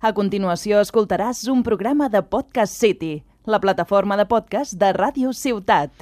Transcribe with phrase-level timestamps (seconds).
[0.00, 5.92] A continuació escoltaràs un programa de Podcast City, la plataforma de podcast de Ràdio Ciutat.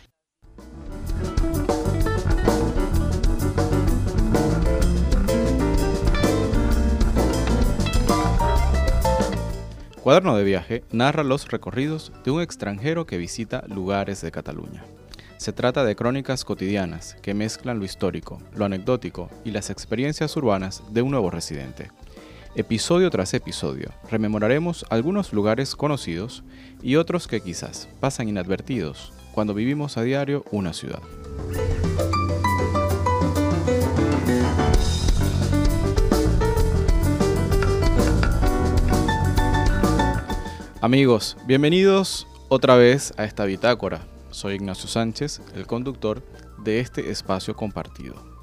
[10.00, 14.84] Cuaderno de viaje narra los recorridos de un extranjero que visita lugares de Cataluña.
[15.38, 20.84] Se trata de crónicas cotidianas que mezclan lo histórico, lo anecdótico y las experiencias urbanas
[20.92, 21.90] de un nuevo residente.
[22.58, 26.42] Episodio tras episodio, rememoraremos algunos lugares conocidos
[26.82, 31.00] y otros que quizás pasan inadvertidos cuando vivimos a diario una ciudad.
[40.80, 44.00] Amigos, bienvenidos otra vez a esta bitácora.
[44.32, 46.24] Soy Ignacio Sánchez, el conductor
[46.64, 48.37] de este espacio compartido.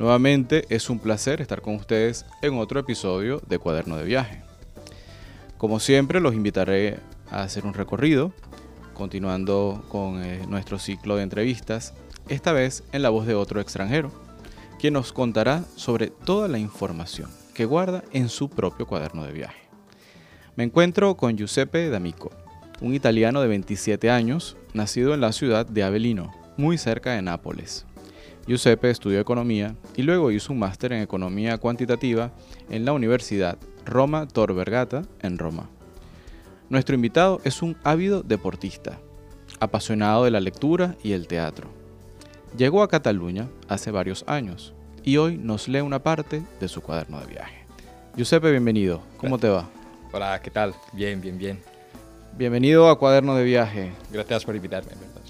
[0.00, 4.40] Nuevamente es un placer estar con ustedes en otro episodio de Cuaderno de Viaje.
[5.58, 7.00] Como siempre, los invitaré
[7.30, 8.32] a hacer un recorrido,
[8.94, 11.92] continuando con eh, nuestro ciclo de entrevistas,
[12.30, 14.10] esta vez en la voz de otro extranjero,
[14.78, 19.68] quien nos contará sobre toda la información que guarda en su propio cuaderno de viaje.
[20.56, 22.30] Me encuentro con Giuseppe D'Amico,
[22.80, 27.84] un italiano de 27 años, nacido en la ciudad de Avellino, muy cerca de Nápoles.
[28.46, 32.32] Giuseppe estudió economía y luego hizo un máster en economía cuantitativa
[32.68, 35.68] en la Universidad Roma Tor Vergata en Roma.
[36.68, 38.98] Nuestro invitado es un ávido deportista,
[39.58, 41.68] apasionado de la lectura y el teatro.
[42.56, 47.20] Llegó a Cataluña hace varios años y hoy nos lee una parte de su cuaderno
[47.20, 47.64] de viaje.
[48.16, 49.02] Giuseppe, bienvenido.
[49.16, 49.68] ¿Cómo te va?
[50.12, 50.74] Hola, ¿qué tal?
[50.92, 51.60] Bien, bien, bien.
[52.36, 53.92] Bienvenido a Cuaderno de Viaje.
[54.10, 55.20] Gracias por invitarme, verdad.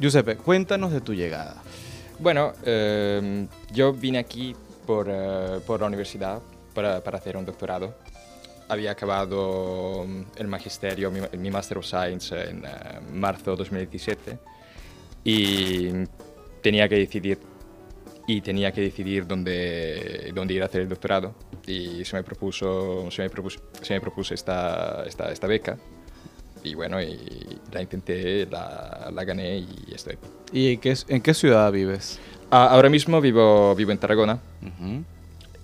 [0.00, 1.62] Giuseppe, cuéntanos de tu llegada.
[2.20, 4.54] Bueno, eh, yo vine aquí
[4.86, 6.42] por, eh, por la universidad
[6.74, 7.94] para, para, hacer un doctorado.
[8.68, 14.38] Había acabado el magisterio, mi, mi Master of Science en uh, marzo de 2017
[15.24, 15.88] y
[16.60, 17.38] tenía que decidir
[18.26, 21.34] y tenía que decidir dónde, dónde ir a hacer el doctorado
[21.66, 25.78] y se me propuso, se me propuso, se me propuso esta, esta, esta beca
[26.64, 27.18] y bueno, y
[27.72, 30.16] la intenté, la, la gané y estoy.
[30.52, 32.18] ¿Y en qué, en qué ciudad vives?
[32.50, 34.40] Ah, ahora mismo vivo, vivo en Tarragona.
[34.62, 35.04] Uh -huh.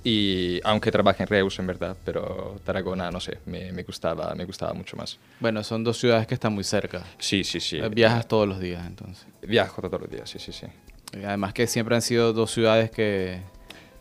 [0.05, 4.45] Y aunque trabajo en Reus, en verdad, pero Tarragona, no sé, me, me, gustaba, me
[4.45, 5.19] gustaba mucho más.
[5.41, 7.03] Bueno, son dos ciudades que están muy cerca.
[7.19, 7.81] Sí, sí, sí.
[7.91, 9.27] Viajas todos los días, entonces.
[9.43, 10.67] Viajo todos los días, sí, sí, sí.
[11.13, 13.41] Y además que siempre han sido dos ciudades que,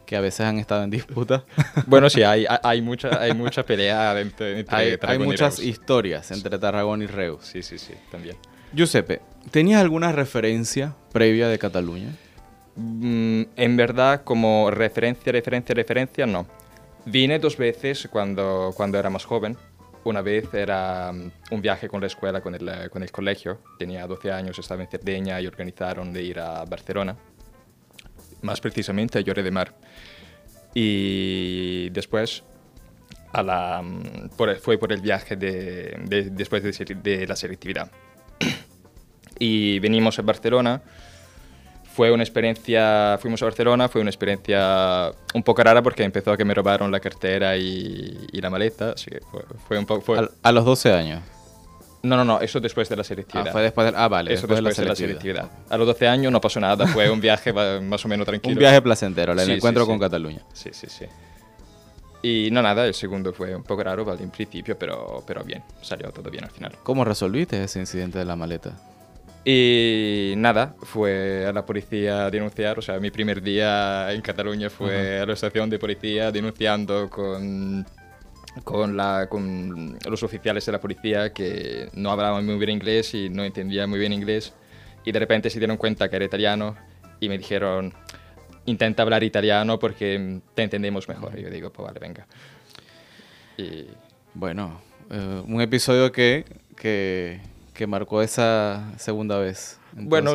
[0.06, 1.44] que a veces han estado en disputa.
[1.88, 6.58] bueno, sí, hay, hay, mucha, hay mucha pelea entre, entre hay, hay muchas historias entre
[6.58, 7.46] Tarragona y Reus.
[7.46, 8.38] Sí, sí, sí, también.
[8.74, 9.22] Giuseppe,
[9.52, 12.10] ¿tenías alguna referencia previa de Cataluña?
[12.76, 16.46] Mm, en verdad, como referencia, referencia, referencia, no.
[17.06, 19.56] Vine dos veces cuando, cuando era más joven.
[20.04, 21.12] Una vez era
[21.52, 23.60] un viaje con la escuela, con el, con el colegio.
[23.80, 27.16] Tenía 12 años, estaba en Cerdeña y organizaron de ir a Barcelona.
[28.42, 29.74] Más precisamente a Lloret de Mar.
[30.74, 32.44] Y después
[33.32, 33.84] a la,
[34.62, 37.92] fue por el viaje de, de, después de, la selectividad.
[39.40, 40.82] y venimos a Barcelona
[41.96, 46.38] fue una experiencia, fuimos a Barcelona, fue una experiencia un poco rara porque empezó a
[46.38, 49.22] que me robaron la cartera y, la maleta, así que
[49.66, 50.02] fue, un poco...
[50.02, 50.20] Fue...
[50.20, 51.24] ¿A, ¿A, los 12 años?
[52.06, 53.48] No, no, no, eso después de la selectividad.
[53.50, 55.50] Ah, fue después de, ah vale, eso después, después de, la, la selectividad.
[55.70, 57.52] A los 12 años no pasó nada, fue un viaje
[57.82, 58.54] más o menos tranquilo.
[58.54, 60.02] un viaje placentero, el sí, encuentro sí, con sí.
[60.02, 60.42] Cataluña.
[60.54, 61.06] Sí, sí, sí.
[62.22, 65.64] Y no nada, el segundo fue un poco raro vale, en principio, pero, pero bien,
[65.82, 66.74] salió todo bien al final.
[66.84, 68.72] ¿Cómo resolviste ese incidente de la maleta?
[69.44, 74.72] Y nada, fue a la policía a denunciar, o sea, mi primer día en Cataluña
[74.72, 75.22] fue uh -huh.
[75.22, 77.86] a la estación de policía denunciando con,
[78.64, 78.96] con,
[80.10, 84.00] los oficiales de la policía que no hablaban muy bien inglés y no entendían muy
[84.00, 84.54] bien inglés
[85.04, 86.76] y de repente se dieron cuenta que era italiano
[87.20, 87.94] y me dijeron,
[88.66, 91.38] intenta hablar italiano porque te entendemos mejor.
[91.38, 92.28] Y yo digo, pues vale, venga.
[93.58, 93.88] Y...
[94.34, 96.44] Bueno, eh, un episodio que...
[96.76, 97.40] que
[97.76, 99.78] que marcó esa segunda vez?
[99.96, 100.34] Bueno,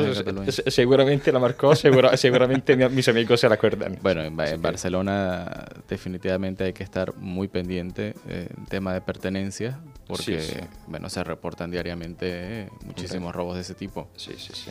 [0.68, 1.74] seguramente la marcó,
[2.16, 3.98] seguramente mis amigos se la acuerdan.
[4.02, 9.80] Bueno, en, en Barcelona definitivamente hay que estar muy pendiente eh, en tema de pertenencia,
[10.06, 10.60] porque sí, sí.
[10.86, 13.36] bueno, se reportan diariamente eh, muchísimos okay.
[13.36, 14.08] robos de ese tipo.
[14.16, 14.70] Sí, sí, sí.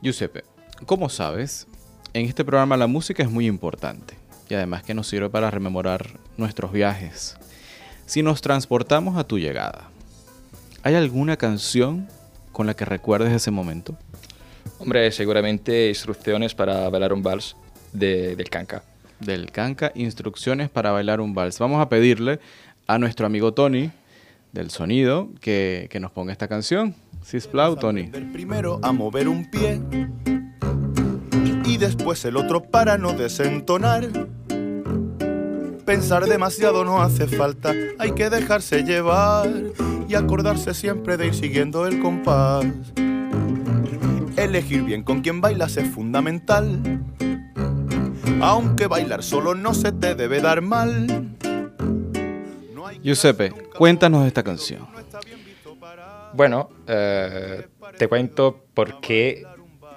[0.00, 0.44] Giuseppe,
[0.86, 1.66] como sabes,
[2.14, 4.14] en este programa la música es muy importante
[4.48, 6.06] y además que nos sirve para rememorar
[6.36, 7.36] nuestros viajes.
[8.06, 9.90] Si nos transportamos a tu llegada,
[10.84, 12.08] ¿Hay alguna canción
[12.52, 13.96] con la que recuerdes ese momento?
[14.78, 17.56] Hombre, seguramente instrucciones para bailar un vals
[17.92, 18.82] de, del Canca.
[19.18, 21.58] Del Canca, instrucciones para bailar un vals.
[21.58, 22.38] Vamos a pedirle
[22.86, 23.90] a nuestro amigo Tony
[24.52, 26.94] del sonido que, que nos ponga esta canción.
[27.22, 28.04] Sisplau, Tony.
[28.04, 29.80] Primero a mover un pie
[31.64, 34.08] y después el otro para no desentonar.
[35.84, 39.48] Pensar demasiado no hace falta, hay que dejarse llevar
[40.08, 42.64] y acordarse siempre de ir siguiendo el compás.
[44.38, 46.80] Elegir bien con quién bailas es fundamental,
[48.40, 51.36] aunque bailar solo no se te debe dar mal.
[52.72, 54.86] No Giuseppe, cuéntanos de esta canción.
[56.34, 57.66] Bueno, eh,
[57.98, 59.42] te cuento por qué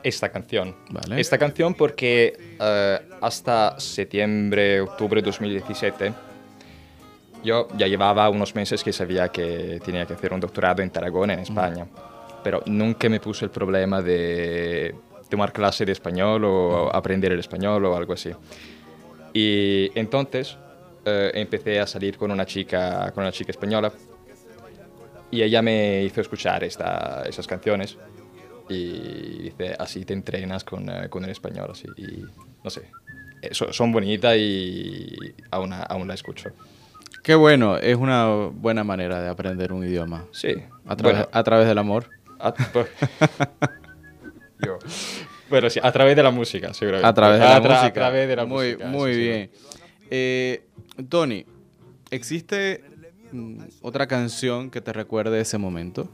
[0.02, 0.76] esta canción.
[0.90, 1.22] Vale.
[1.22, 6.14] Esta canción porque eh, hasta septiembre, octubre de 2017
[7.44, 11.34] yo ya llevaba unos meses que sabía que tenía que hacer un doctorado en Tarragona,
[11.34, 11.86] en España,
[12.44, 14.96] pero nunca me puse el problema de
[15.30, 18.32] tomar clase de español o aprender el español o algo así.
[19.34, 20.58] Y entonces
[21.06, 23.92] eh, empecé a salir con una chica, con una chica española
[25.32, 27.98] y ella me hizo escuchar esta- esas canciones
[28.70, 31.88] y dice, así te entrenas con, eh, con el español, así.
[31.98, 32.24] Y
[32.64, 32.84] no sé,
[33.42, 36.50] eh, so- son bonitas y aún, aún la escucho.
[37.24, 40.26] Qué bueno, es una buena manera de aprender un idioma.
[40.32, 40.56] Sí.
[40.88, 42.06] A, través- Bueno, a través del amor.
[42.48, 42.54] A-
[44.66, 44.78] Yo.
[45.50, 47.08] Bueno, sí, a través de la música, seguramente.
[47.08, 47.86] A través de la A música.
[47.88, 48.88] A través de la muy, música.
[48.88, 49.52] Muy bien.
[50.10, 50.64] Eh,
[51.10, 51.46] Tony,
[52.10, 52.84] ¿existe
[53.32, 56.10] mm, otra canción que te recuerde ese momento?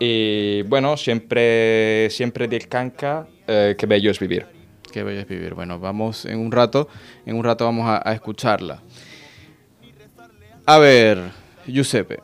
[0.00, 4.46] Y bueno, siempre, siempre del canca, eh, qué bello es vivir.
[4.92, 5.54] Qué bello es vivir.
[5.54, 6.88] Bueno, vamos en un rato,
[7.26, 8.82] en un rato vamos a, a escucharla.
[10.66, 11.18] A ver,
[11.66, 12.18] Giuseppe,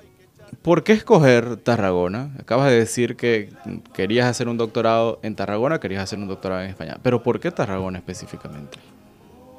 [0.62, 2.34] ¿por qué escoger Tarragona?
[2.38, 3.48] Acabas de decir que
[3.94, 7.50] querías hacer un doctorado en Tarragona, querías hacer un doctorado en España, pero ¿por qué
[7.50, 8.78] Tarragona específicamente?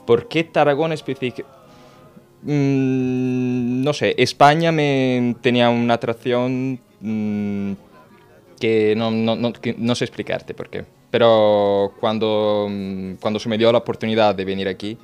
[0.05, 1.47] ¿Por qué Tarragona específico?
[2.43, 7.71] Mm, no sé, España me tenía una atracción mm,
[8.59, 10.85] que, no, no- no- que no sé explicarte por qué.
[11.11, 14.97] Pero cuando, mm, cuando se me dio la oportunidad de venir aquí,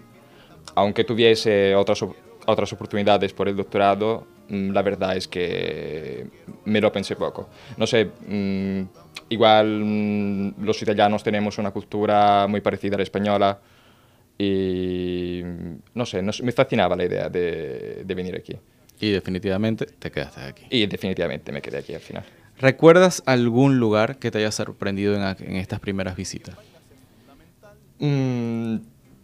[0.76, 2.04] aunque tuviese otras,
[2.46, 6.26] otras oportunidades por el doctorado, la verdad es que
[6.66, 7.50] me lo pensé poco.
[7.78, 8.82] No sé, mm,
[9.30, 13.60] igual mm, los italianos tenemos una cultura muy parecida a la española
[14.38, 15.42] y
[15.94, 18.56] no sé, no me fascinaba la idea de, de venir aquí.
[19.00, 20.64] Y definitivamente te quedaste aquí.
[20.70, 22.24] Y definitivamente me quedé aquí al final.
[22.60, 26.56] ¿Recuerdas algún lugar que te haya sorprendido en, en estas primeras visitas?
[28.00, 28.78] Mm,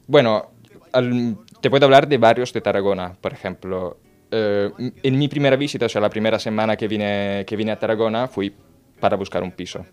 [0.08, 0.52] bueno,
[0.92, 3.98] al- te puedo hablar de barrios de Tarragona, por ejemplo.
[4.36, 4.72] Eh,
[5.04, 8.28] en mi primera visita, o sea, la primera semana que vine, que vine a Tarragona,
[8.28, 8.52] fui
[9.00, 9.86] para buscar un piso.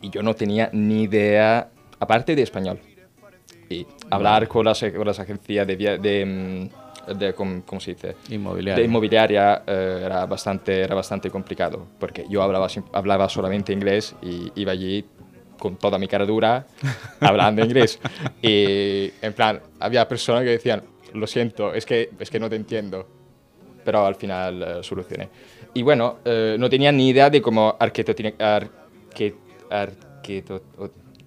[0.00, 1.68] Y yo no tenía ni idea,
[1.98, 2.78] aparte de español.
[3.68, 8.14] Y hablar con las, con las agencias de, de, mm, de ¿cómo, cómo se dice?
[8.30, 8.80] Inmobiliaria.
[8.80, 14.52] De inmobiliaria eh, era, bastante, era bastante complicado, porque yo hablaba, hablaba solamente inglés y
[14.54, 15.04] iba allí
[15.58, 16.64] con toda mi cara dura
[17.20, 17.98] hablando inglés.
[18.40, 22.54] Y en plan, había personas que decían, lo siento, es que, es que no te
[22.54, 23.17] entiendo.
[23.88, 25.30] Pero al final eh, solucioné.
[25.72, 28.22] Y bueno, eh, no tenía ni idea de cómo arquitecto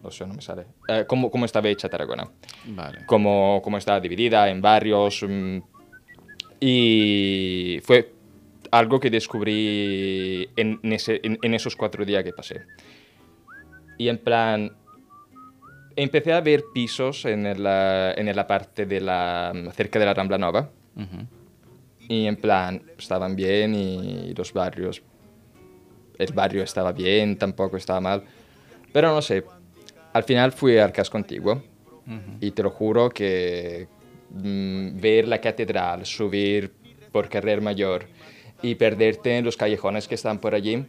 [0.03, 0.65] no sé, no me sale.
[0.87, 2.29] Eh, cómo, cómo estaba hecha Tarragona
[2.67, 2.99] Vale.
[3.07, 5.23] cómo, cómo está dividida en barrios.
[5.27, 5.57] mm,
[6.59, 8.13] y fue
[8.69, 12.61] algo que descubrí en, ese- en- en esos cuatro días que pasé.
[13.97, 14.71] Y en plan,
[15.95, 20.37] empecé a ver pisos en la, en la parte de la, cerca de la Rambla
[20.37, 20.69] Nova.
[20.95, 21.25] Ujú.
[22.07, 25.01] Y en plan, estaban bien y los barrios,
[26.17, 28.23] el barrio estaba bien, tampoco estaba mal.
[28.91, 29.43] Pero no sé,
[30.13, 31.63] al final fui al casco antiguo
[32.41, 33.87] y te lo juro que
[34.31, 36.71] mm, ver la catedral, subir
[37.11, 38.05] por Carrer Mayor
[38.61, 40.85] y perderte en los callejones que están por allí,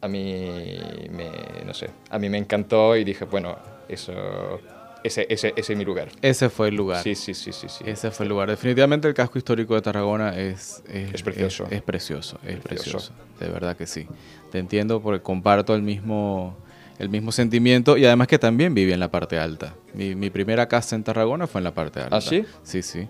[0.00, 0.78] a mí
[1.10, 3.56] me, no sé, a mí me encantó y dije, bueno,
[3.88, 4.60] eso,
[5.04, 6.08] ese, ese, ese es mi lugar.
[6.22, 7.02] Ese fue el lugar.
[7.02, 7.84] Sí, sí, sí, sí, sí.
[7.86, 8.48] Ese fue el lugar.
[8.50, 11.66] Definitivamente el casco histórico de Tarragona es, Es precioso.
[11.66, 12.98] Es, es precioso, es Precioso.
[12.98, 13.12] precioso.
[13.40, 14.06] De verdad que sí.
[14.50, 16.56] Te entiendo porque comparto el mismo,
[16.98, 19.74] el mismo sentimiento y además que también viví en la parte alta.
[19.94, 22.16] Mi, mi primera casa en Tarragona fue en la parte alta.
[22.16, 22.44] ¿Ah, sí?
[22.62, 23.06] Sí, sí.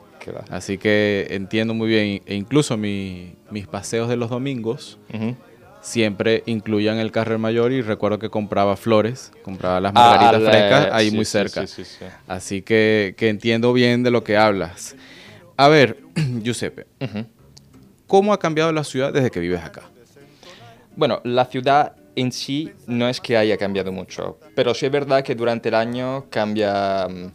[0.50, 2.20] Así que entiendo muy bien.
[2.26, 4.98] E incluso mi- mis paseos de los domingos.
[5.80, 10.44] Siempre incluían el carrer mayor y recuerdo que compraba flores, compraba las Ah, margaritas al,
[10.44, 11.66] frescas ahí sí, muy cerca.
[11.66, 12.04] sí, sí, sí.
[12.26, 14.96] Así que, que entiendo bien de lo que hablas.
[15.56, 15.98] A ver,
[16.42, 17.26] Giuseppe, Ujú.
[18.06, 19.82] ¿cómo ha cambiado la ciudad desde que vives acá?
[20.96, 25.22] Bueno, la ciudad en sí no es que haya cambiado mucho, pero sí es verdad
[25.22, 27.30] que durante el año cambia, mm,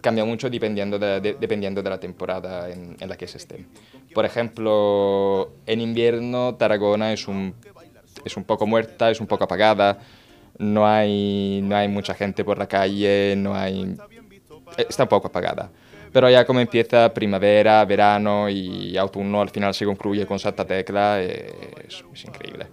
[0.00, 3.64] cambia mucho dependiendo de, de- dependiendo de la temporada en, en la que se esté.
[4.12, 7.54] Por ejemplo, en invierno Tarragona es un,
[8.26, 9.98] es un poco muerta, es un poco apagada,
[10.58, 13.96] no hay, no hay mucha gente por la calle, no hay...
[14.76, 15.70] Está un poco apagada.
[16.12, 21.22] Pero ya como empieza primavera, verano y autunno, al final se concluye con Santa Tecla,
[21.22, 21.52] eh,
[21.86, 22.66] es, es increíble.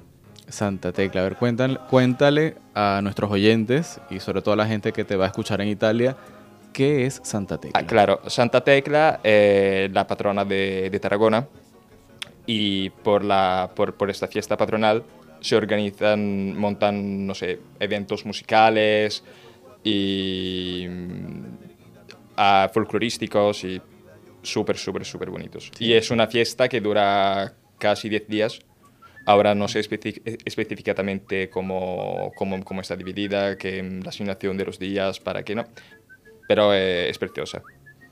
[0.48, 4.92] Santa Tecla, a ver, cuéntale, cuéntale a nuestros oyentes y sobre todo a la gente
[4.92, 6.16] que te va a escuchar en Italia,
[6.72, 7.80] ¿qué es Santa Tecla?
[7.80, 11.48] Ah, claro, Santa Tecla es la patrona de, de Tarragona
[12.46, 15.04] y por, la, por, por esta fiesta patronal
[15.44, 19.24] se organizan, montan, no sé, eventos musicales
[19.84, 21.44] y mm,
[22.72, 23.82] folclorísticos y
[24.42, 25.70] súper, súper, súper bonitos.
[25.80, 28.60] Y es una fiesta que dura casi 10 días.
[29.26, 35.20] Ahora no sé específicamente cómo, cómo, cómo está dividida, que la asignación de los días,
[35.20, 35.66] para que no.
[36.48, 37.62] Pero eh, es preciosa.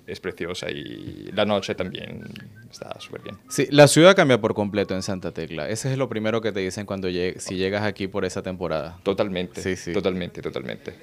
[0.07, 2.23] Es preciosa y la noche también
[2.69, 3.37] está súper bien.
[3.49, 5.69] Sí, la ciudad cambia por completo en Santa Tecla.
[5.69, 8.97] Ese es lo primero que te dicen cuando lleg- si llegas aquí por esa temporada.
[9.03, 9.61] Totalmente.
[9.61, 9.93] Sí, sí.
[9.93, 10.93] Totalmente, totalmente.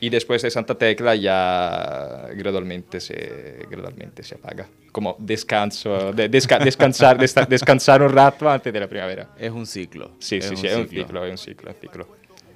[0.00, 4.68] Y después de Santa Tecla ya gradualmente se, gradualmente se apaga.
[4.90, 7.16] Como descanso, de- desca- descansar,
[7.48, 9.30] descansar un rato antes de la primavera.
[9.38, 10.12] Es un ciclo.
[10.18, 12.06] Sí, es sí, sí, es un ciclo, es un ciclo, es un ciclo.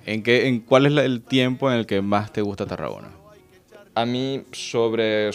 [0.04, 3.08] ¿En qué, en ¿Cuál es la- el tiempo en el que más te gusta Tarragona?
[3.94, 5.30] A mí sobre,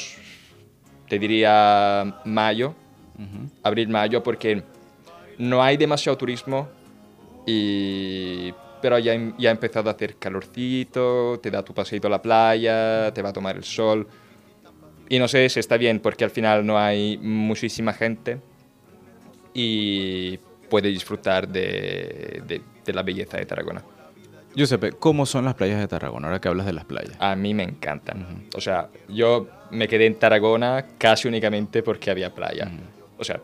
[1.11, 2.73] te diría mayo,
[3.63, 4.63] abril-mayo, porque
[5.39, 6.69] no hay demasiado turismo,
[7.45, 12.21] y, pero ya, ya ha empezado a hacer calorcito, te da tu paseito a la
[12.21, 14.07] playa, te va a tomar el sol.
[15.09, 18.39] Y no sé si está bien, porque al final no hay muchísima gente
[19.53, 20.37] y
[20.69, 23.83] puedes disfrutar de, de- de la belleza de Tarragona.
[24.55, 26.27] Giuseppe, ¿cómo son las playas de Tarragona?
[26.27, 27.15] Ahora que hablas de las playas.
[27.19, 28.45] A mí me encantan.
[28.55, 32.69] O sea, yo me quedé en Tarragona casi únicamente porque había playa.
[33.17, 33.39] O sea,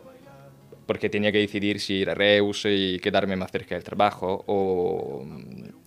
[0.86, 5.24] porque tenía que decidir si ir a Reus y quedarme más cerca del trabajo o,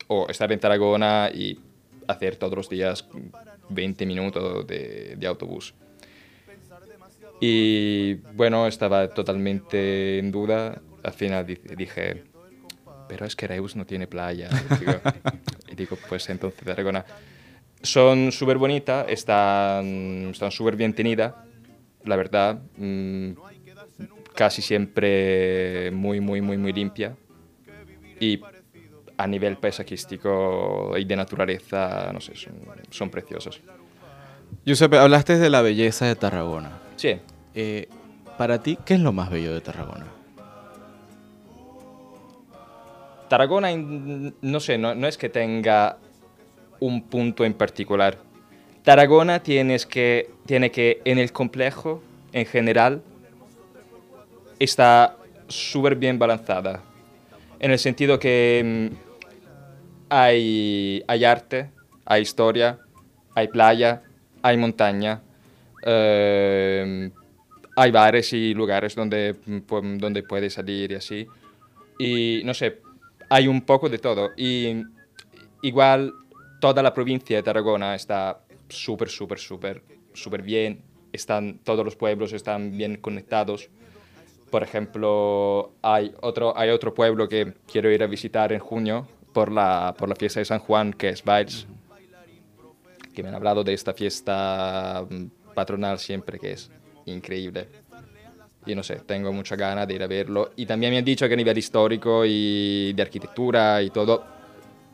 [0.07, 1.59] o estar en Tarragona y
[2.07, 3.07] hacer todos los días
[3.69, 5.73] 20 minutos de, de autobús.
[7.39, 10.81] Y bueno, estaba totalmente en duda.
[11.03, 12.23] Al final di- dije,
[13.11, 14.47] pero es que Reus no tiene playa.
[14.49, 14.93] Y digo,
[15.69, 17.03] y digo, pues entonces Tarragona.
[17.81, 21.33] Son súper bonitas, están, están súper bien tenidas,
[22.05, 22.61] la verdad.
[22.77, 23.31] mm,
[24.33, 27.17] casi siempre muy, muy, muy, muy limpia.
[28.17, 28.39] Y
[29.17, 32.53] a nivel paisajístico y de naturaleza, no sé, son,
[32.91, 33.59] son preciosos.
[34.65, 36.79] Giuseppe, hablaste de la belleza de Tarragona.
[36.95, 37.19] Sí,
[37.53, 37.89] Eh,
[38.37, 40.20] para ti, ¿qué es lo más bello de Tarragona?
[43.31, 45.97] Tarragona, no sé, no, es que tenga
[46.81, 48.17] un punto en particular.
[48.83, 53.01] Tarragona tienes que, tiene que, en el complejo, en general,
[54.59, 55.15] está
[55.47, 56.81] súper bien balanzada.
[57.57, 58.95] En el sentido que mm,
[60.09, 61.69] hay, hay arte,
[62.03, 62.79] hay historia,
[63.33, 64.01] hay playa,
[64.41, 65.21] hay montaña,
[65.85, 67.09] eh,
[67.77, 71.25] hay bares y lugares donde, mm, donde puedes salir y así.
[71.97, 72.80] Y no sé,
[73.31, 74.31] hay un poco de todo.
[75.61, 76.13] Igual
[76.59, 79.83] toda la provincia de Tarragona está súper, súper, súper,
[80.13, 80.83] súper bien.
[81.13, 83.69] Están, todos los pueblos están bien conectados.
[84.49, 89.49] Por ejemplo, hay otro, hay otro pueblo que quiero ir a visitar en junio por
[89.49, 91.67] la, por la fiesta de San Juan, que es Biles,
[93.13, 96.69] que me han hablado de esta fiesta mm, patronal siempre, que es
[97.05, 97.69] increíble.
[98.65, 100.51] Y no sé, tengo mucha ganas de ir a verlo.
[100.55, 104.23] Y también me han dicho que a nivel histórico y de arquitectura y todo,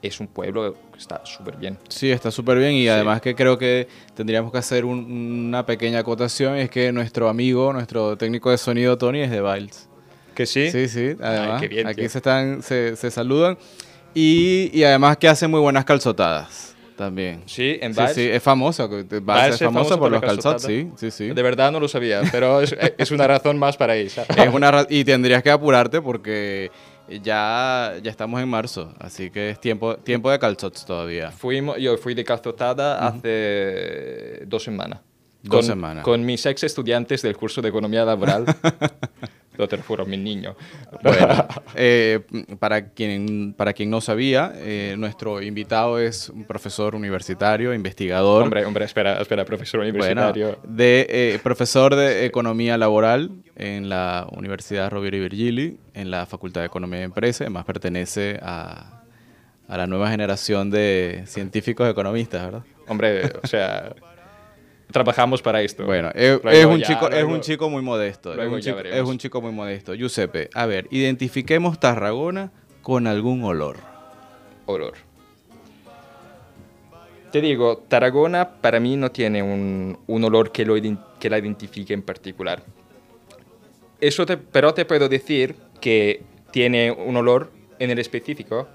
[0.01, 1.77] es un pueblo que está súper bien.
[1.89, 5.99] Sí, está súper bien y además que creo que tendríamos que hacer un- una pequeña
[5.99, 9.89] acotación, es que nuestro amigo, nuestro técnico de sonido Tony es de Biles.
[10.35, 10.69] ¿Que sí?
[10.71, 11.59] Sí, sí, además.
[11.61, 13.57] qué bien, aquí se, están, se, se saludan
[14.13, 17.43] y, y además que hace muy buenas calzotadas también.
[17.45, 18.15] Sí, en Sí, Biles.
[18.15, 18.89] sí, es famoso.
[18.89, 21.29] Biles es famoso por los calzots, sí, sí, sí.
[21.29, 24.07] De verdad no lo sabía, pero es, es una razón más para ir.
[24.07, 26.69] Es una y tendrías que apurarte porque
[27.23, 31.31] ya, ya estamos en marzo, así que es tiempo, tiempo de calzots todavía.
[31.31, 34.99] Fuimos, yo fui de calzotada hace dos semanas.
[35.43, 36.03] Dos Con- semanas.
[36.03, 38.43] Con mis ex estudiantes del curso de economía laboral.
[39.57, 40.55] no te lo juro, mi niño.
[41.03, 41.45] Bueno,
[41.75, 42.19] eh,
[42.59, 48.43] para, quien, para quien no sabía, eh, nuestro invitado es un profesor universitario, investigador.
[48.43, 50.59] hombre, hombre, espera, espera, profesor Bueno, universitario.
[50.63, 56.61] de, eh, profesor de Economía Laboral en la Universidad Rovira y Virgili, en la Facultad
[56.61, 59.03] de Economía y Empresa, además pertenece a,
[59.67, 62.63] a la nueva generación de científicos economistas, ¿verdad?
[62.87, 63.93] Hombre, o sea,
[64.91, 65.85] trabajamos para esto.
[65.85, 68.33] Bueno, es, es un, ya, chico, es un chico muy modesto.
[68.41, 69.93] Es un chico, es un chico muy modesto.
[69.93, 72.51] Giuseppe, a ver, identifiquemos Tarragona
[72.81, 73.77] con algún olor.
[74.65, 74.93] olor.
[77.31, 80.75] Te digo, Tarragona para mí no tiene un, un olor que, lo
[81.19, 82.63] que la identifique en particular.
[83.99, 88.67] Eso te- pero te puedo decir que tiene un olor en el específico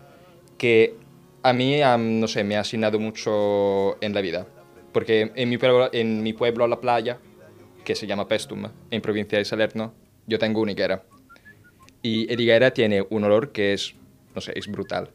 [0.58, 0.94] que
[1.42, 4.46] a mí, no sé, me ha asignado mucho en la vida.
[4.92, 7.18] Porque en mi pueblo, en mi pueblo la playa,
[7.84, 9.94] que se llama Pestum, en provincia de Salerno,
[10.26, 11.02] yo tengo una higuera.
[12.02, 13.94] Y el higuera tiene un olor que es,
[14.34, 15.10] no sé, es brutal.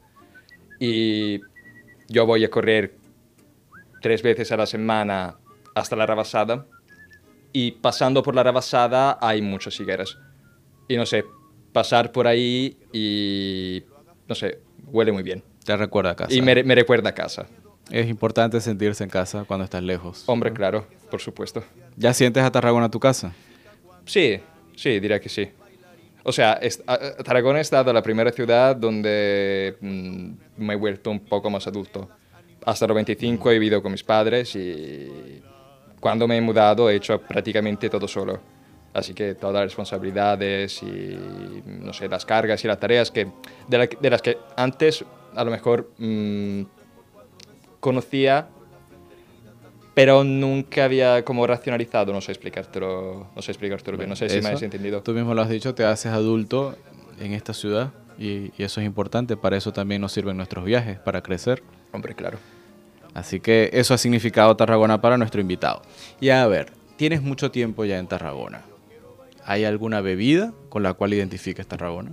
[0.80, 1.42] Y
[2.08, 2.96] yo voy a correr
[4.02, 5.38] tres veces a la semana
[5.76, 6.66] hasta la rabasada.
[7.54, 10.18] Y pasando por la rabasada hay muchas higueras.
[10.88, 11.26] Y no sé,
[11.74, 13.84] pasar por ahí y,
[14.28, 15.44] no sé, huele muy bien.
[15.66, 16.34] Te recuerda a casa.
[16.34, 17.48] Y me, me recuerda a casa.
[17.92, 20.24] Es importante sentirse en casa cuando estás lejos.
[20.28, 21.64] Hombre, claro, por supuesto.
[21.96, 23.34] ¿Ya sientes a Tarragona tu casa?
[24.06, 24.40] Sí,
[24.76, 25.48] sí, diría que sí.
[26.24, 31.10] O sea, es- a- Tarragona ha estado la primera ciudad donde mm, me he vuelto
[31.12, 32.10] un poco más adulto.
[32.66, 35.42] Hasta los 25 he vivido con mis padres y
[36.02, 38.40] cuando me he mudado he hecho prácticamente todo solo.
[38.94, 41.18] Así que todas las responsabilidades y,
[41.66, 43.28] no sé, las cargas y las tareas que,
[43.70, 46.62] de, la- de las que antes a lo mejor mm,
[47.88, 48.50] conocía,
[49.94, 54.36] pero nunca había como racionalizado, no sé explicártelo, no sé explicártelo bien, no sé si
[54.36, 55.02] me Eso, has entendido.
[55.02, 56.76] Tú mismo lo has dicho, te haces adulto
[57.18, 59.38] en esta ciudad y, y eso es importante.
[59.38, 61.64] Para eso también nos sirven nuestros viajes, para crecer.
[61.94, 62.40] Hombre, claro.
[63.14, 65.82] Así que eso ha significado Tarragona para nuestro invitado.
[66.20, 68.64] Y a ver, tienes mucho tiempo ya en Tarragona.
[69.46, 72.12] ¿Hay alguna bebida con la cual identifiques Tarragona?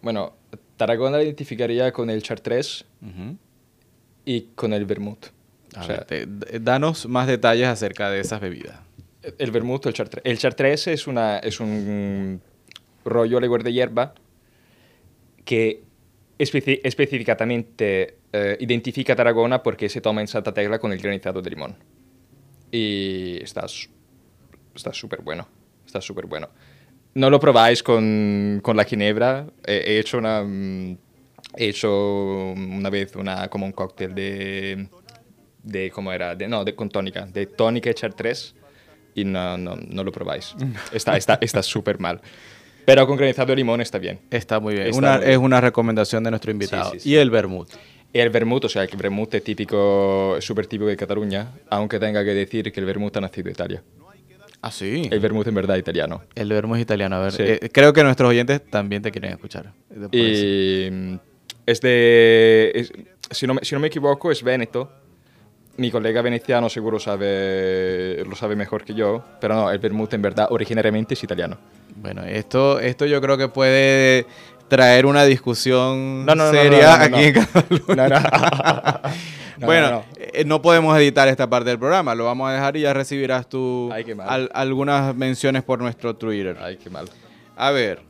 [0.00, 0.32] Bueno,
[0.78, 3.36] Tarragona la identificaría con el Chartres Ujú.
[4.24, 5.26] Y con el Vermouth.
[5.74, 8.78] A O sea, ver, te- danos más detalles acerca de esas bebidas.
[9.38, 10.22] el Vermouth o el Chartres.
[10.24, 12.40] El Chartres es, una, es un
[13.04, 14.14] rollo licor de hierba
[15.44, 15.82] que
[16.38, 21.76] específicamente eh, identifica Tarragona porque se toma en Santa Tecla con el granizado de limón.
[22.70, 23.66] Y está
[24.92, 25.46] súper bueno.
[25.86, 26.48] Está súper bueno.
[27.14, 29.46] No lo probáis con, con la ginebra.
[29.66, 30.42] He, he hecho una...
[31.56, 34.88] He hecho una vez una, como un cóctel de...
[35.62, 36.34] de ¿Cómo era?
[36.34, 37.26] De, no, de, con tónica.
[37.26, 38.54] De tónica y chartres.
[39.14, 40.54] Y no, no, no lo probáis.
[40.92, 42.20] Está está está súper mal.
[42.86, 44.18] Pero con granizado de limón está bien.
[44.30, 44.86] Está muy bien.
[44.86, 45.30] Está Una- muy bien.
[45.32, 46.92] Es una recomendación de nuestro invitado.
[46.92, 47.10] sí, sí.
[47.10, 47.68] Y el vermut.
[48.12, 52.34] El vermut, o sea, el vermut es típico, súper típico de Cataluña, aunque tenga que
[52.34, 53.82] decir que el vermut ha nacido en Italia.
[54.60, 55.08] Ah, sí.
[55.10, 56.22] El vermut en verdad italiano.
[56.34, 57.16] El vermut es italiano.
[57.16, 59.72] A ver, eh, creo que nuestros oyentes también te quieren escuchar.
[60.12, 61.14] Y mm,
[61.72, 62.92] es de, es-
[63.30, 64.90] si, no, me- si no me equivoco, es Véneto.
[65.78, 70.20] Mi colega veneciano seguro sabe, lo sabe mejor que yo, pero no, el vermut en
[70.20, 71.56] verdad originariamente es italiano.
[71.96, 74.26] Bueno, esto, esto yo creo que puede
[74.68, 78.08] traer una discusión No, no, seria no, aquí en Cataluña.
[79.58, 80.04] Bueno, no, no.
[80.18, 83.48] eh, no podemos editar esta parte del programa, lo vamos a dejar y ya recibirás
[83.48, 83.90] tú
[84.26, 86.56] al- algunas menciones por nuestro Twitter.
[86.60, 87.08] Ay, qué mal.
[87.56, 88.00] A ver,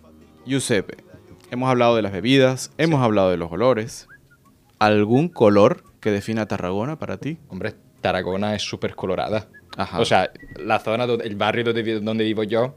[0.47, 0.97] Giuseppe,
[1.53, 4.09] hemos hablado de las bebidas, hemos hablado de los olores.
[4.79, 7.39] ¿Algún color que defina Tarragona para ti?
[7.49, 9.47] Hombre, Tarragona es súper colorada.
[9.77, 10.01] Ajá.
[10.01, 12.75] O sea, la zona, donde, el barrio donde, vi- donde vivo yo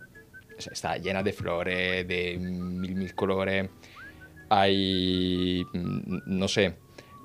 [0.57, 3.69] está llena de flores, de mil, mil colores.
[4.49, 6.75] Hay, mm, no sé,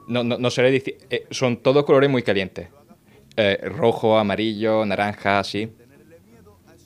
[0.08, 2.68] no, no, no decir, eh, son todos colores muy calientes.
[3.36, 5.68] Eh, rojo, amarillo, naranja, así.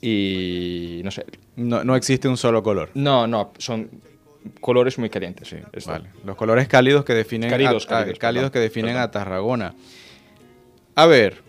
[0.01, 1.25] Y no sé,
[1.55, 2.89] No, no existe un solo color.
[2.95, 3.89] no, no, son
[4.61, 5.47] colores muy calientes.
[5.47, 5.57] Sí.
[5.85, 6.09] Vale.
[6.25, 9.03] Los colores cálidos que definen, Cálidos, a, cálidos, que definen perdón.
[9.03, 9.73] a Tarragona.
[10.95, 11.41] A ver,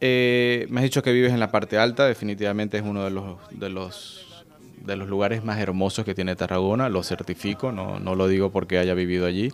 [0.00, 3.36] eh, me has dicho que vives en la parte alta, definitivamente es uno de los,
[3.50, 4.44] de los,
[4.84, 8.78] de los lugares más hermosos que tiene Tarragona, lo certifico, no, no lo digo porque
[8.78, 9.52] haya vivido allí,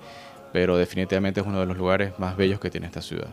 [0.53, 3.29] pero definitivamente es uno de los lugares más bellos que tiene esta ciudad.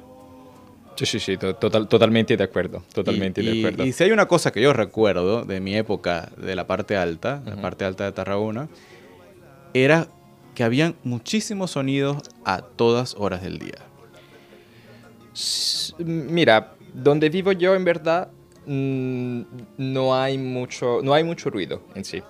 [0.96, 2.84] Sí, sí, sí, to- total, totalmente de acuerdo.
[2.94, 3.86] Totalmente y, de y- acuerdo.
[3.86, 7.42] y si hay una cosa que yo recuerdo de mi época de la parte alta,
[7.46, 8.68] la parte alta de Tarragona,
[9.74, 10.08] era
[10.56, 13.80] que habían muchísimos sonidos a todas horas del día.
[15.98, 18.30] Mira, donde vivo yo en verdad
[18.66, 19.42] mm,
[19.78, 22.22] no hay mucho, no hay mucho ruido en sí.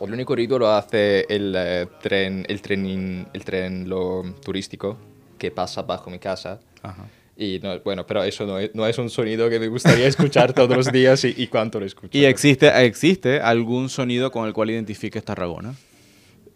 [0.00, 4.96] El único ruido lo hace el eh, tren, el tren, el tren lo turístico
[5.38, 6.60] que pasa bajo mi casa.
[6.82, 7.06] Ajá.
[7.38, 10.54] Y no, bueno, pero eso no es, no es un sonido que me gustaría escuchar
[10.54, 12.16] todos los días y, y cuánto lo escucho.
[12.16, 15.74] ¿Y existe, existe algún sonido con el cual identifiques Tarragona?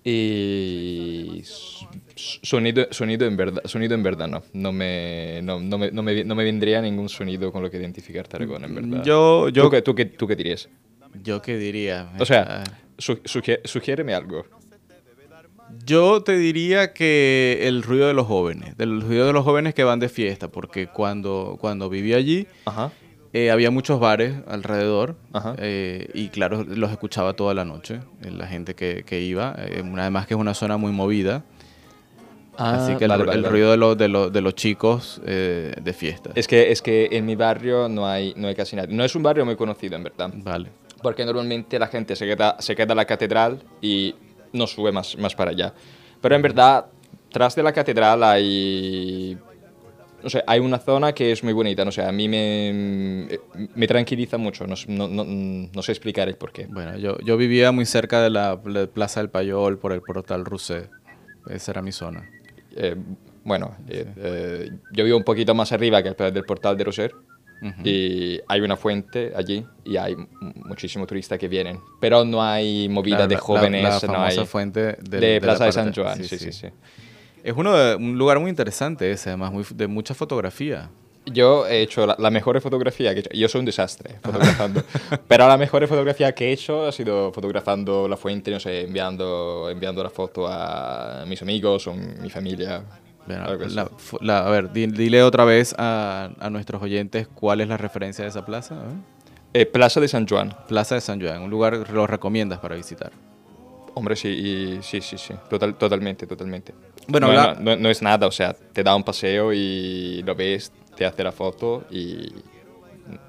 [0.05, 1.43] Y
[2.43, 4.43] sonido, sonido, en verdad, sonido en verdad no.
[4.53, 7.77] No me, no, no me, no me, no me vendría ningún sonido con lo que
[7.79, 9.05] identificar Tarragona, en verdad.
[9.05, 10.69] Yo, yo, ¿Tú, qué, tú, qué, ¿Tú qué dirías?
[11.23, 12.13] yo qué diría.
[12.19, 12.65] O sea, Ah,
[12.99, 13.21] su-
[13.65, 14.45] sugiéreme algo.
[15.87, 19.85] Yo te diría que el ruido de los jóvenes, del ruido de los jóvenes que
[19.85, 22.93] van de fiesta, porque cuando, cuando viví allí Ajá.
[23.33, 25.17] Eh, había muchos bares alrededor
[25.59, 29.83] eh, y claro, los escuchaba toda la noche, eh, la gente que, que iba, eh,
[29.99, 31.45] además que es una zona muy movida,
[32.57, 33.49] así que el, Ah, vale, vale, el vale.
[33.53, 36.31] ruido de, los de, los de los chicos eh, de fiesta.
[36.35, 38.95] Es que, es que en mi barrio no hay, no hay casi nadie.
[38.95, 40.31] No es un barrio muy conocido, en verdad.
[40.35, 40.69] Vale.
[41.03, 44.15] Porque normalmente la gente se queda, se queda en la catedral y
[44.53, 45.73] no sube más, más para allá.
[46.21, 46.85] Pero en verdad,
[47.33, 49.39] tras de la catedral hay...
[50.23, 53.27] No sé, hay una zona que es muy bonita, no sé, a mí me,
[53.75, 56.67] me tranquiliza mucho, no, no, no, no sé explicar el porqué.
[56.69, 60.45] Bueno, yo, yo vivía muy cerca de la pl- Plaza del Payol por el portal
[60.45, 60.89] Rousset.
[61.49, 62.29] Esa era mi zona.
[62.77, 62.97] Eh,
[63.45, 67.15] bueno, eh, eh, yo vivo un poquito más arriba que el del portal de Roser
[67.85, 70.17] y hay una fuente allí y hay
[70.65, 74.41] muchísimos turistas que vienen, pero no hay movida de la- la- jóvenes, la no famosa
[74.43, 76.39] hay fuente de, de la Plaza de San Juan, sí.
[76.39, 76.69] sí, sí.
[77.45, 80.91] Es uno de- un lugar muy interesante ese, además, muy, de mucha fotografía.
[81.27, 83.31] Yo he hecho la, la mejor fotografía que he hecho.
[83.35, 84.83] Yo soy un desastre fotografando.
[85.29, 89.69] pero la mejor fotografía que he hecho ha sido fotografando la fuente, no sé, enviando,
[89.71, 92.83] enviando la foto a mis amigos o mi familia.
[93.75, 93.89] La-
[94.23, 98.25] la- a ver, di- dile otra vez a, a nuestros oyentes cuál es la referencia
[98.25, 98.77] de esa plaza.
[99.53, 100.57] Eh, Plaza de San Juan.
[100.69, 103.13] Plaza de San Juan, un lugar que lo recomiendas para visitar.
[103.95, 105.35] Hombre, sí, y- sí, sí, sí.
[105.49, 106.73] Total, totalmente, totalmente.
[107.09, 110.23] Bueno, no, habla- no, no- no es nada, o sea, te da un paseo y
[110.25, 112.33] lo ves, te hace la foto y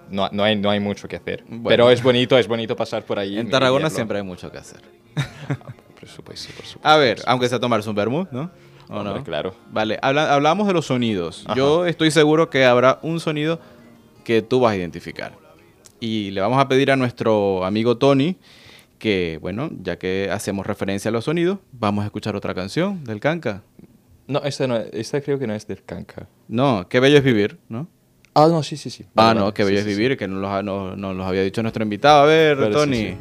[0.09, 1.43] no, no, hay, no hay mucho que hacer.
[1.47, 1.63] Bueno.
[1.69, 3.37] Pero es bonito, es bonito pasar por ahí.
[3.37, 4.81] En Tarragona siempre hay mucho que hacer.
[6.01, 6.79] Por supuesto, por supuesto.
[6.89, 8.49] A ver, aunque sea tomarse un vermut, ¿no?
[8.89, 9.23] ¿O Hombre, no?
[9.23, 9.53] claro.
[9.69, 11.43] Vale, habla- hablamos de los sonidos.
[11.45, 11.55] Ajá.
[11.55, 13.59] Yo estoy seguro que habrá un sonido
[14.23, 15.33] que tú vas a identificar.
[15.99, 18.35] Y le vamos a pedir a nuestro amigo Tony
[19.01, 23.19] que, bueno, ya que hacemos referencia a los sonidos, vamos a escuchar otra canción del
[23.19, 23.63] Canca.
[24.27, 26.27] No, esta, no, esta creo que no es del Canca.
[26.47, 27.87] No, qué bello es vivir, ¿no?
[28.35, 29.05] Ah, no, sí, sí, sí.
[29.17, 29.99] Ah, no, qué sí, bello sí, es sí.
[30.01, 32.21] vivir, que nos los, no- nos los había dicho nuestro invitado.
[32.21, 33.17] A ver, sí, Tony, sí.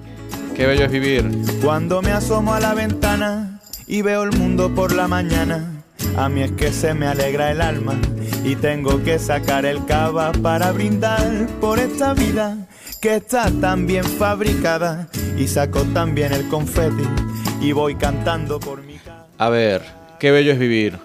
[0.55, 1.29] qué bello es vivir.
[1.65, 5.83] Cuando me asomo a la ventana y veo el mundo por la mañana,
[6.17, 7.99] a mí es que se me alegra el alma
[8.45, 12.69] y tengo que sacar el cava para brindar por esta vida
[13.01, 15.09] que está tan bien fabricada
[15.41, 17.05] y saco también el confeti
[17.63, 19.27] y voy cantando por mi casa.
[19.39, 19.83] A ver,
[20.19, 20.99] qué bello es vivir.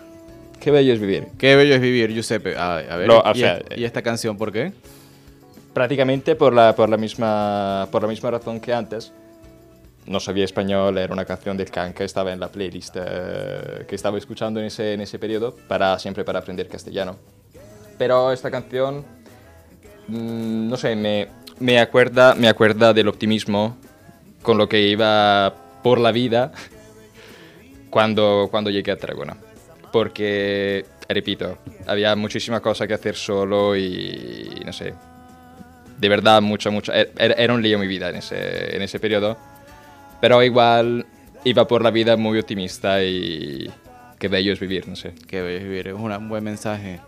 [0.60, 1.28] Qué bello es vivir.
[1.38, 2.58] Qué bello es vivir, Giuseppe.
[2.58, 4.74] A, a ver, No, o y, sea, es- y esta canción por qué?
[5.74, 9.14] Prácticamente por la, por, la misma, por la misma razón que antes.
[10.06, 14.18] No sabía español, era una canción del Canca, estaba en la playlist eh, que estaba
[14.18, 17.16] escuchando en ese, en ese periodo, para, siempre para aprender castellano.
[17.98, 19.04] Pero esta canción,
[20.08, 21.28] mm, no sé, me,
[21.60, 23.78] me, acuerda, me acuerda del optimismo
[24.46, 25.54] con lo que iba
[25.84, 26.52] por la vida
[27.90, 29.36] cuando, cuando llegué a Tarragona.
[29.92, 34.94] Porque, repito, había muchísima cosa que hacer solo y no sé,
[35.98, 36.92] de verdad mucho, mucho.
[36.94, 39.38] Era, era un lío mi vida en ese, en ese periodo.
[40.22, 41.06] Pero igual
[41.44, 43.70] iba por la vida muy optimista y
[44.20, 45.14] qué bello es vivir, no sé.
[45.28, 47.00] Qué bello es vivir, es un buen mensaje.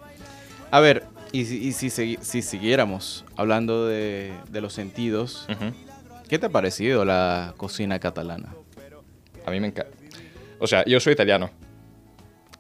[0.72, 5.46] A ver, y, si- y si, siguiéramos hablando de, de los sentidos.
[6.28, 8.56] ¿Qué te ha parecido la cocina catalana?
[9.46, 9.96] A mí me encanta.
[10.60, 11.50] O sea, yo soy italiano.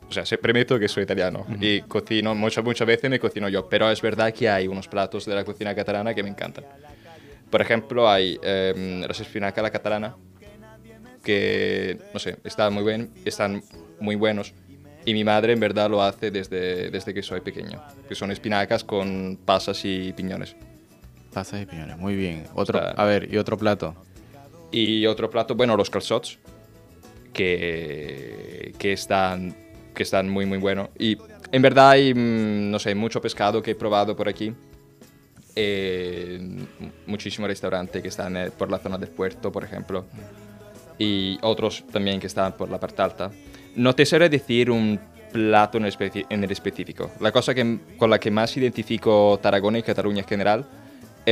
[0.09, 3.67] O sea, se permito que soy italiano y cocino, muchas, muchas veces me cocino yo,
[3.67, 6.63] pero es verdad que hay unos platos de la cocina catalana que me encantan.
[7.49, 10.15] Por ejemplo, hay em, las espinacas a la catalana,
[11.23, 13.61] que, no sé, están muy, buen, están
[13.99, 14.53] muy buenos.
[15.05, 18.85] Y mi madre en verdad lo hace desde, desde que soy pequeño, que son espinacas
[18.85, 20.55] con pasas y piñones.
[21.33, 22.45] Pasas y piñones, muy bien.
[22.55, 23.95] Otro, a ver, y otro plato.
[24.71, 26.39] Y otro plato, bueno, los calzots,
[27.33, 29.55] que, que, están,
[29.93, 30.89] que están muy, muy buenos.
[30.97, 31.17] Y
[31.51, 34.53] en verdad hay, mm, no sé, mucho pescado que he probado por aquí.
[35.55, 36.39] Eh,
[37.05, 40.05] muchísimos restaurantes que están eh, por la zona del puerto, por ejemplo.
[40.99, 43.31] Y otros también que están por la parte alta.
[43.75, 44.99] No te sé decir un
[45.31, 47.11] plato en, especi- en el específico.
[47.19, 50.65] La cosa que, con la que más identifico Tarragona y Cataluña en general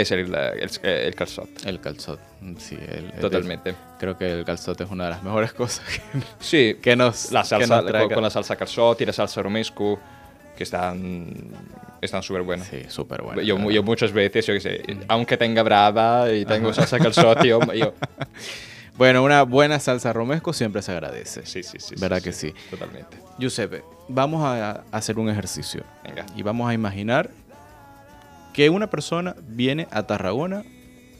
[0.01, 1.49] es el, el, el calzot.
[1.65, 2.19] El calzot.
[2.57, 3.73] Sí, el- Totalmente.
[3.97, 6.01] creo que el calzot es una de las mejores cosas que,
[6.39, 9.13] Sí, que nos, la que salsa, nos trae con, con la salsa calzot y la
[9.13, 9.99] salsa romesco,
[10.57, 11.33] que están
[12.01, 12.67] están súper buenas.
[12.67, 13.41] Sí, súper bueno.
[13.41, 17.93] yo, muchas veces, yo qué sé, aunque tenga brava y tengo salsa calzot, yo, yo-
[18.97, 21.45] Bueno, una buena salsa romesco siempre se agradece.
[21.45, 21.95] Sí, sí, sí.
[21.99, 22.53] ¿Verdad que sí?
[22.69, 23.17] Totalmente.
[23.37, 25.83] Giuseppe, vamos a hacer un ejercicio.
[26.01, 26.25] Venga.
[26.33, 27.29] Y vamos a imaginar
[28.55, 30.63] que una persona viene a Tarragona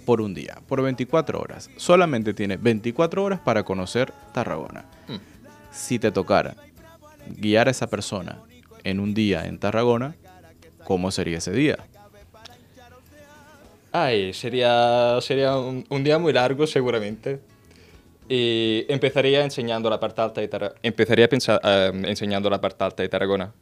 [0.06, 1.70] por un día, por 24 horas.
[1.76, 4.86] Solamente tiene 24 horas para conocer Tarragona.
[5.10, 5.16] Mm.
[5.72, 6.56] Si te tocara
[7.28, 8.40] guiar a esa persona
[8.86, 10.16] en un día en Tarragona,
[10.86, 11.78] ¿cómo sería ese día?
[13.92, 17.40] Ay, sería, sería un, un día muy largo seguramente.
[18.28, 20.80] Y empezaría enseñando la parte alta de Tarragona.
[20.84, 23.54] Empezaría pensa- eh, enseñando la parte alta de Tarragona.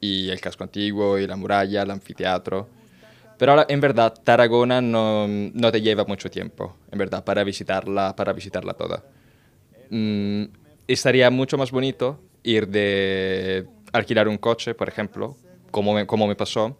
[0.00, 2.68] Y el casco antiguo, y la muralla, el anfiteatro.
[3.38, 8.14] Pero ahora, en verdad, Tarragona no, no te lleva mucho tiempo, en verdad, para visitarla,
[8.14, 9.02] para visitarla toda.
[9.90, 10.44] Mm,
[10.86, 15.36] estaría mucho más bonito ir de alquilar un coche, por ejemplo,
[15.70, 16.78] como me, como me pasó,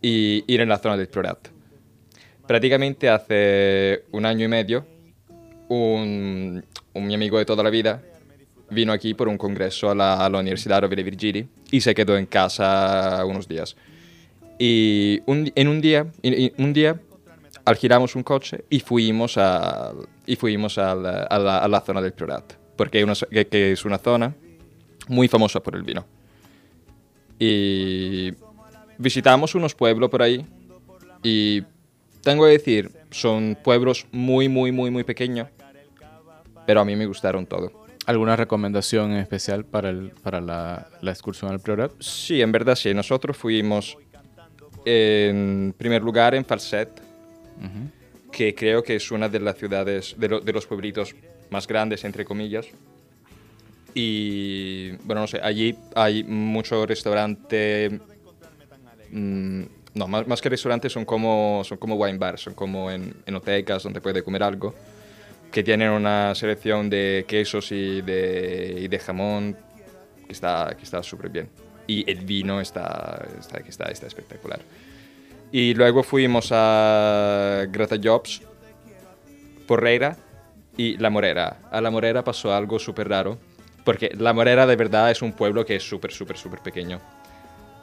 [0.00, 1.48] y ir en la zona del Priorat.
[2.46, 4.86] Prácticamente hace un año y medio,
[5.68, 8.02] un, un mi amigo de toda la vida
[8.70, 12.16] vino aquí por un congreso a la, a la Universidad Rovere Virgili y se quedó
[12.16, 13.76] en casa unos días.
[14.58, 17.00] Y un- en un día, y un día
[17.64, 19.92] alquilamos un coche y fuimos, a,
[20.26, 23.84] y fuimos al- a, la, a la zona del Priorat, porque una que, que es
[23.84, 24.34] una zona
[25.08, 26.04] muy famosa por el vino.
[27.38, 28.32] Y
[28.98, 30.44] visitamos unos pueblos por ahí
[31.22, 31.62] y
[32.22, 35.48] tengo que decir, son pueblos muy, muy, muy, muy pequeños,
[36.66, 37.79] pero a mí me gustaron todo.
[38.10, 41.92] ¿Alguna recomendación en especial para, el, para la, la excursión al Priorat?
[42.00, 42.92] Sí, en verdad sí.
[42.92, 43.96] Nosotros fuimos
[44.84, 48.32] en primer lugar en Falset, Ujú.
[48.32, 51.14] que creo que es una de las ciudades, de, lo- de los pueblitos
[51.50, 52.66] más grandes, entre comillas.
[53.94, 58.00] Y bueno, no sé, allí hay mucho restaurante.
[59.10, 59.62] mm,
[59.94, 63.84] no, más, más que restaurantes son como, son como wine bars, son como en, enotecas
[63.84, 64.74] donde puede comer algo,
[65.50, 69.56] que tienen una selección de quesos y de, jamón
[70.26, 71.48] que está que está súper bien.
[71.86, 74.60] Y el vino está, está, está, está espectacular.
[75.52, 78.42] Y luego fuimos a Gratajobs,
[79.66, 80.16] Porreira
[80.76, 81.58] y La Morera.
[81.70, 83.38] A La Morera pasó algo súper raro,
[83.84, 87.00] porque La Morera de verdad es un pueblo que es súper, súper, súper pequeño.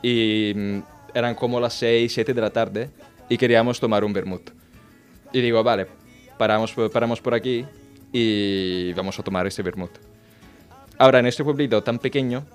[0.02, 0.80] Y mm,
[1.14, 2.90] eran como las 6, 7 de la tarde
[3.28, 4.52] y queríamos tomar un vermut.
[5.34, 5.88] Y digo, vale,
[6.38, 7.66] paramos, paramos por aquí
[8.12, 9.92] y vamos a tomar este vermut.
[10.98, 12.46] Ahora, en este pueblito tan pequeño,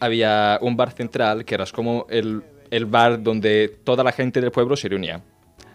[0.00, 4.50] había un bar central que era como el, el bar donde toda la gente del
[4.50, 5.22] pueblo se reunía.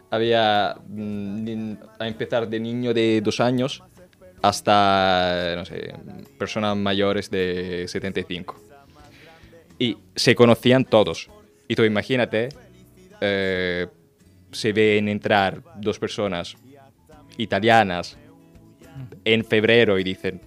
[0.10, 3.84] Había, mm, a empezar de niño de dos años
[4.42, 5.94] hasta, no sé,
[6.38, 8.56] personas mayores de 75.
[9.80, 11.30] Y se conocían todos.
[11.68, 12.50] Y tú imagínate,
[13.22, 13.88] eh,
[14.52, 16.56] se ven entrar dos personas
[17.38, 18.18] italianas
[19.26, 20.42] en febrero y dicen,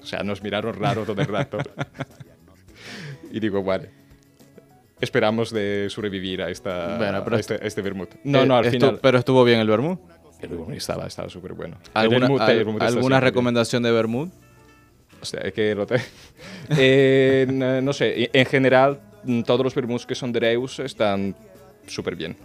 [0.00, 1.58] o sea, nos miraron raro todo el rato.
[3.30, 3.90] y digo, vale.
[5.00, 8.10] Esperamos de sobrevivir a, esta, Bueno, pero a este, a este vermut.
[8.24, 8.98] No, Eh, no, al estu- final.
[9.00, 10.00] Pero estuvo bien el vermut.
[10.40, 11.78] El vermut estaba, estaba súper bueno.
[11.94, 13.20] ¿Alguna, al- vermut está ¿alguna siempre bien.
[13.22, 14.32] recomendación de vermut?
[15.20, 15.96] O sea, es que lo te...
[16.76, 21.34] Eh, no, no sé, en general, mm, todos los vermuts que son de Reus están
[21.86, 22.36] súper bien.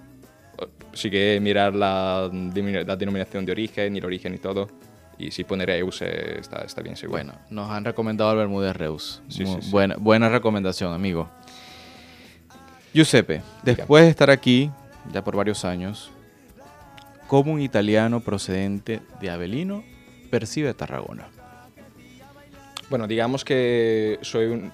[0.94, 4.70] Sí que mirar la, la denominación de origen y el origen y todo.
[5.18, 7.18] Y si pone Reus está, está bien seguro.
[7.24, 9.22] Bueno, nos han recomendado el vermut de Reus.
[9.30, 9.72] Sí, Mu- sí, sí.
[9.72, 11.30] Buena, buena recomendación, amigo.
[12.94, 14.70] Giuseppe, después de estar aquí
[15.12, 16.12] ya por varios años,
[17.28, 19.84] ¿cómo un italiano procedente de Avelino
[20.30, 21.28] percibe Tarragona?
[22.89, 24.72] Bueno, digamos que soy un...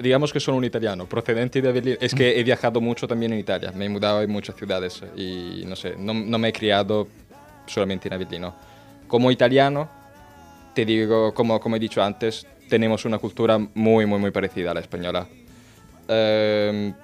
[0.00, 1.98] Digamos que soy un italiano, procedente de Avellino.
[2.00, 5.62] Es que he viajado mucho también en Italia, me he mudado en muchas ciudades y
[5.66, 7.06] no sé, no, no me he criado
[7.66, 8.56] solamente en Avellino.
[9.06, 9.90] Como italiano,
[10.74, 14.74] te digo, como, como he dicho antes, tenemos una cultura muy, muy, muy parecida a
[14.74, 15.28] la española.
[16.08, 16.94] Em,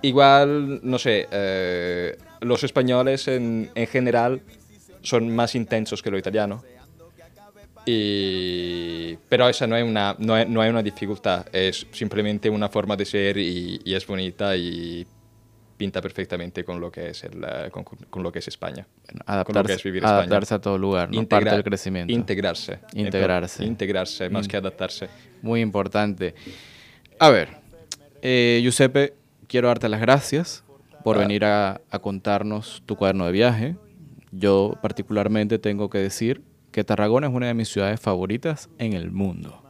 [0.00, 4.40] igual, no sé, eh, los españoles en, en general
[5.02, 6.62] son más intensos que los italianos.
[7.86, 12.68] Y, pero esa no es, una, no, es, no es una dificultad, es simplemente una
[12.68, 15.06] forma de ser y, y es bonita y
[15.76, 18.86] pinta perfectamente con lo que es, el, con, con lo que es España.
[19.12, 20.18] Lo que adaptarse, es vivir en España.
[20.20, 21.20] adaptarse a todo lugar, ¿no?
[21.20, 22.12] Integra- Parte del crecimiento.
[22.12, 22.78] Integrarse.
[22.94, 23.64] Integrarse.
[23.64, 25.08] Integrarse, más In- que adaptarse.
[25.42, 26.34] Muy importante.
[27.18, 27.50] A ver,
[28.22, 29.14] eh, Giuseppe,
[29.46, 30.64] quiero darte las gracias
[31.04, 31.20] por Ah.
[31.20, 33.76] venir a, a contarnos tu cuaderno de viaje.
[34.32, 36.42] Yo particularmente tengo que decir
[36.76, 39.62] que Tarragona es una de mis ciudades favoritas en el mundo.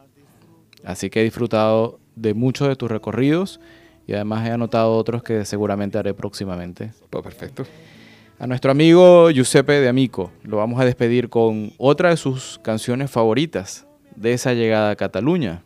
[0.83, 3.61] Así que he disfrutado de muchos de tus recorridos
[4.05, 6.91] y además he anotado otros que seguramente haré próximamente.
[7.09, 7.65] Pues perfecto.
[8.39, 13.09] A nuestro amigo Giuseppe de Amico lo vamos a despedir con otra de sus canciones
[13.09, 15.63] favoritas de esa llegada a Cataluña.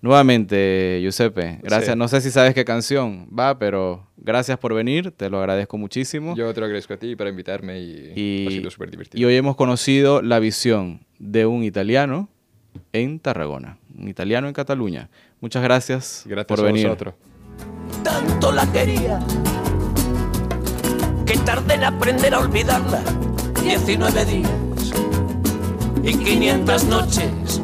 [0.00, 1.94] Nuevamente, Giuseppe, gracias.
[1.94, 1.98] Sí.
[1.98, 6.36] No sé si sabes qué canción va, pero gracias por venir, te lo agradezco muchísimo.
[6.36, 9.20] Yo te lo agradezco a ti por invitarme y, ha sido súper divertido.
[9.20, 12.28] y hoy hemos conocido la visión de un italiano
[12.92, 15.10] en Tarragona, un italiano en Cataluña.
[15.40, 16.86] Muchas gracias, Gracias por a venir.
[16.86, 17.14] vosotros.
[18.04, 19.18] tanto la quería
[21.26, 23.02] que tardé en aprender a olvidarla
[23.60, 24.50] 19 días
[26.04, 27.60] y 500 noches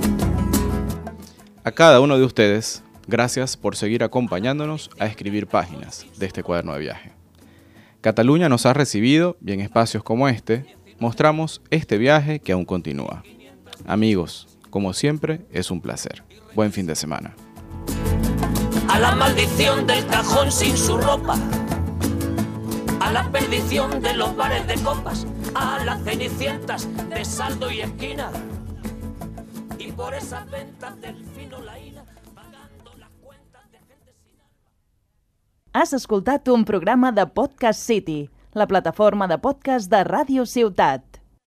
[1.67, 6.75] A cada uno de ustedes, gracias por seguir acompañándonos a escribir páginas de este cuaderno
[6.75, 7.13] de viaje.
[8.03, 13.23] Cataluña nos ha recibido y en espacios como este mostramos este viaje que aún continúa.
[13.87, 16.23] Amigos, como siempre, es un placer.
[16.55, 17.35] Buen fin de semana.
[18.87, 21.39] a la maldición del cajón sin su ropa
[23.01, 28.31] a la perdición de los bares de copas a las cenicientas de saldo y esquina
[29.97, 32.05] por esas ventas del fino laína
[32.35, 34.71] pagando las cuentas de gente sin alma
[35.73, 41.14] Has escoltat un programa de Podcast City, la plataforma de podcast de Ràdio Ciutat.